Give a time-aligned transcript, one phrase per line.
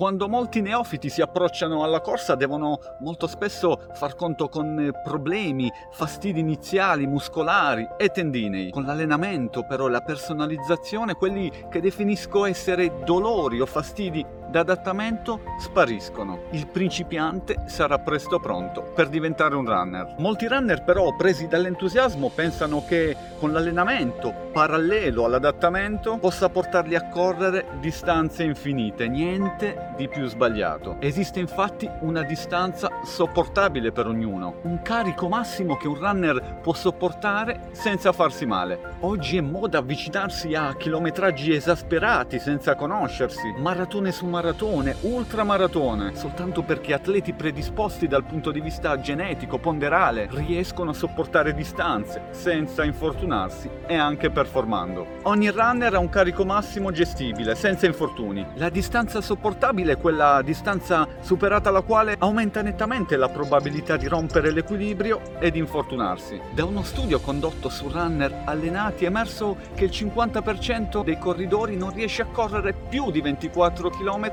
[0.00, 6.40] Quando molti neofiti si approcciano alla corsa devono molto spesso far conto con problemi, fastidi
[6.40, 8.70] iniziali, muscolari e tendinei.
[8.70, 16.40] Con l'allenamento però la personalizzazione, quelli che definisco essere dolori o fastidi d'adattamento spariscono.
[16.50, 20.16] Il principiante sarà presto pronto per diventare un runner.
[20.18, 27.66] Molti runner però presi dall'entusiasmo pensano che con l'allenamento parallelo all'adattamento possa portarli a correre
[27.80, 30.96] distanze infinite, niente di più sbagliato.
[30.98, 37.68] Esiste infatti una distanza sopportabile per ognuno, un carico massimo che un runner può sopportare
[37.70, 38.96] senza farsi male.
[39.00, 46.62] Oggi è moda avvicinarsi a chilometraggi esasperati senza conoscersi, maratone su maratone maratone, ultramaratone, soltanto
[46.62, 53.68] perché atleti predisposti dal punto di vista genetico, ponderale, riescono a sopportare distanze senza infortunarsi
[53.86, 55.06] e anche performando.
[55.24, 58.46] Ogni runner ha un carico massimo gestibile, senza infortuni.
[58.54, 64.50] La distanza sopportabile è quella distanza superata la quale aumenta nettamente la probabilità di rompere
[64.50, 66.40] l'equilibrio e di infortunarsi.
[66.54, 71.92] Da uno studio condotto su runner allenati è emerso che il 50% dei corridori non
[71.92, 74.28] riesce a correre più di 24 km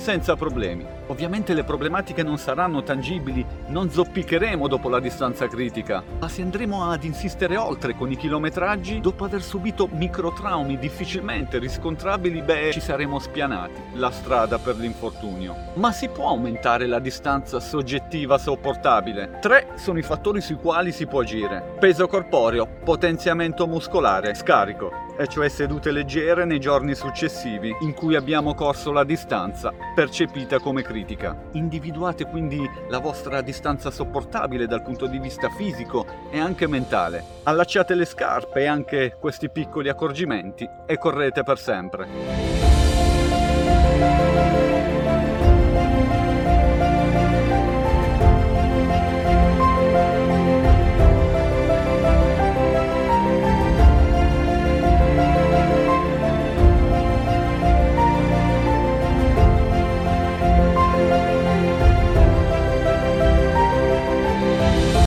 [0.00, 0.84] senza problemi.
[1.08, 6.90] Ovviamente le problematiche non saranno tangibili, non zoppicheremo dopo la distanza critica, ma se andremo
[6.90, 13.18] ad insistere oltre con i chilometraggi, dopo aver subito microtraumi difficilmente riscontrabili, beh, ci saremo
[13.18, 15.54] spianati la strada per l'infortunio.
[15.74, 19.38] Ma si può aumentare la distanza soggettiva sopportabile?
[19.40, 21.74] Tre sono i fattori sui quali si può agire.
[21.78, 28.92] Peso corporeo, potenziamento muscolare, scarico cioè sedute leggere nei giorni successivi in cui abbiamo corso
[28.92, 31.36] la distanza percepita come critica.
[31.52, 37.22] Individuate quindi la vostra distanza sopportabile dal punto di vista fisico e anche mentale.
[37.44, 42.69] Allacciate le scarpe e anche questi piccoli accorgimenti e correte per sempre.